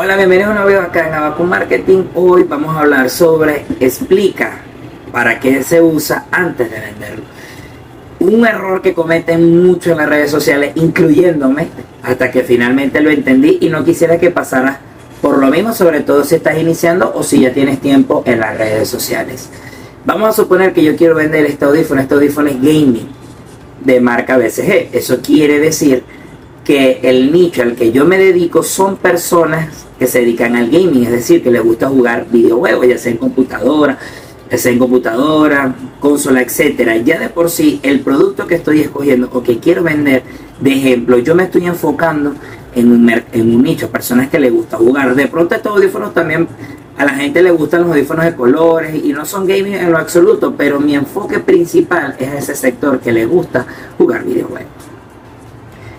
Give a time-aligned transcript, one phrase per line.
[0.00, 2.04] Hola, bienvenidos a un nuevo video acá en Abaco Marketing.
[2.14, 4.60] Hoy vamos a hablar sobre explica
[5.10, 7.24] para qué se usa antes de venderlo.
[8.20, 11.66] Un error que cometen mucho en las redes sociales, incluyéndome,
[12.04, 14.78] hasta que finalmente lo entendí y no quisiera que pasara
[15.20, 18.56] por lo mismo, sobre todo si estás iniciando o si ya tienes tiempo en las
[18.56, 19.50] redes sociales.
[20.04, 23.08] Vamos a suponer que yo quiero vender este audífono, este audífono es gaming
[23.84, 24.90] de marca BCG.
[24.92, 26.04] Eso quiere decir
[26.64, 31.04] que el nicho al que yo me dedico son personas que se dedican al gaming,
[31.04, 33.98] es decir, que les gusta jugar videojuegos, ya sea en computadora,
[34.50, 36.96] ya sea en computadora, consola, etcétera.
[36.98, 40.22] Ya de por sí, el producto que estoy escogiendo o que quiero vender,
[40.60, 42.34] de ejemplo, yo me estoy enfocando
[42.74, 45.14] en un, en un nicho, personas que les gusta jugar.
[45.14, 46.46] De pronto estos audífonos también
[46.96, 49.98] a la gente le gustan los audífonos de colores y no son gaming en lo
[49.98, 54.68] absoluto, pero mi enfoque principal es ese sector que le gusta jugar videojuegos.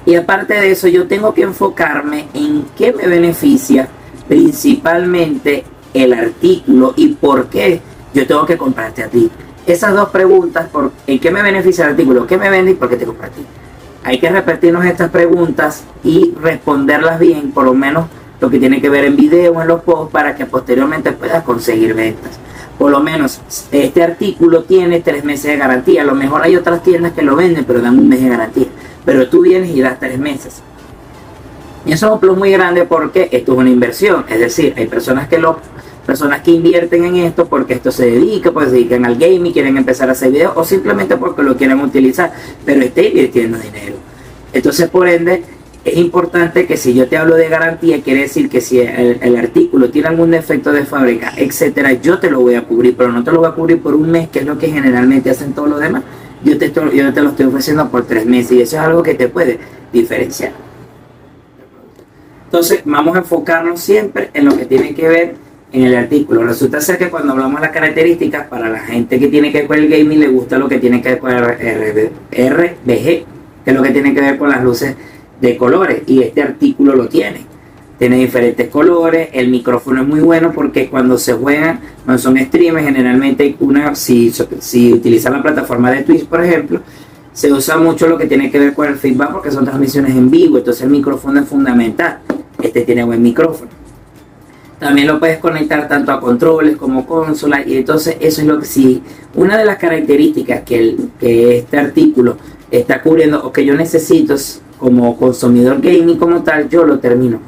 [0.09, 3.87] Y aparte de eso, yo tengo que enfocarme en qué me beneficia
[4.27, 7.79] principalmente el artículo y por qué
[8.15, 9.29] yo tengo que comprarte a ti.
[9.67, 12.25] Esas dos preguntas, por, ¿en qué me beneficia el artículo?
[12.25, 13.45] ¿Qué me vende y por qué te compro a ti?
[14.03, 18.07] Hay que repetirnos estas preguntas y responderlas bien, por lo menos
[18.41, 21.93] lo que tiene que ver en video, en los posts, para que posteriormente puedas conseguir
[21.93, 22.39] ventas.
[22.79, 23.41] Por lo menos
[23.71, 26.01] este artículo tiene tres meses de garantía.
[26.01, 28.67] A lo mejor hay otras tiendas que lo venden, pero dan un mes de garantía
[29.09, 30.61] pero tú vienes y das tres meses.
[31.83, 34.85] Y eso es un plus muy grande porque esto es una inversión, es decir, hay
[34.85, 35.57] personas que lo
[36.05, 39.77] personas que invierten en esto porque esto se dedica, pues se dedican al gaming, quieren
[39.77, 42.31] empezar a hacer videos o simplemente porque lo quieren utilizar,
[42.63, 43.95] pero está invirtiendo dinero.
[44.53, 45.43] Entonces, por ende,
[45.85, 49.89] es importante que si yo te hablo de garantía, quiere decir que si el, artículo
[49.89, 53.31] tiene algún defecto de fábrica, etcétera, yo te lo voy a cubrir, pero no te
[53.31, 55.79] lo voy a cubrir por un mes, que es lo que generalmente hacen todos los
[55.79, 56.03] demás
[56.43, 59.13] yo te, yo te lo estoy ofreciendo por tres meses y eso es algo que
[59.13, 59.59] te puede
[59.91, 60.51] diferenciar.
[62.45, 65.35] Entonces, vamos a enfocarnos siempre en lo que tiene que ver
[65.71, 66.43] en el artículo.
[66.43, 69.67] Resulta ser que cuando hablamos de las características, para la gente que tiene que ver
[69.67, 73.25] con el gaming, le gusta lo que tiene que ver con el RBG, que
[73.65, 74.95] es lo que tiene que ver con las luces
[75.41, 77.49] de colores, y este artículo lo tiene
[77.99, 82.85] tiene diferentes colores, el micrófono es muy bueno porque cuando se juegan, cuando son streamers,
[82.85, 86.79] generalmente una, si, si utilizan la plataforma de Twitch, por ejemplo,
[87.33, 90.31] se usa mucho lo que tiene que ver con el feedback porque son transmisiones en
[90.31, 92.19] vivo, entonces el micrófono es fundamental.
[92.61, 93.69] Este tiene buen micrófono.
[94.79, 98.65] También lo puedes conectar tanto a controles como consola y entonces eso es lo que
[98.65, 99.03] sí,
[99.35, 102.37] una de las características que, el, que este artículo
[102.71, 104.35] está cubriendo o que yo necesito
[104.77, 107.39] como consumidor gaming como tal, yo lo termino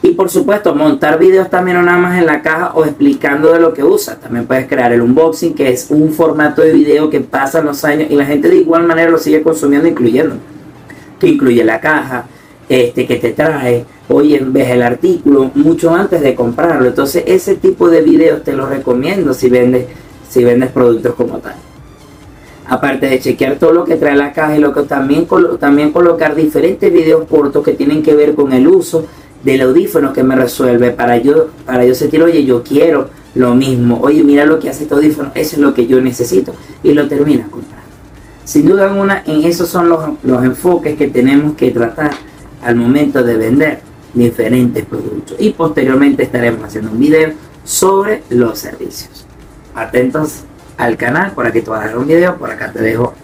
[0.00, 3.60] y por supuesto, montar videos también no nada más en la caja o explicando de
[3.60, 4.16] lo que usa.
[4.16, 8.08] También puedes crear el unboxing, que es un formato de video que pasan los años
[8.10, 10.36] y la gente de igual manera lo sigue consumiendo, incluyendo.
[11.18, 12.26] Que incluye la caja,
[12.68, 16.86] este que te trae, hoy en vez el artículo, mucho antes de comprarlo.
[16.86, 19.86] Entonces, ese tipo de videos te los recomiendo si vendes,
[20.28, 21.56] si vendes productos como tal.
[22.68, 25.26] Aparte de chequear todo lo que trae la caja y lo que también,
[25.58, 29.06] también colocar diferentes videos cortos que tienen que ver con el uso
[29.42, 34.00] del audífono que me resuelve para yo, para yo sentir, oye, yo quiero lo mismo,
[34.02, 37.08] oye, mira lo que hace este audífono, eso es lo que yo necesito y lo
[37.08, 37.86] termina comprando.
[38.44, 42.10] Sin duda alguna, en esos son los, los enfoques que tenemos que tratar
[42.62, 43.80] al momento de vender
[44.14, 45.36] diferentes productos.
[45.38, 47.32] Y posteriormente estaremos haciendo un video
[47.64, 49.26] sobre los servicios.
[49.74, 50.44] Atentos
[50.78, 53.14] al canal, por aquí te voy a dar un video, por acá te dejo